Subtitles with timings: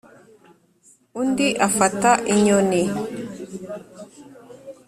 [1.21, 2.81] undi afata inyoni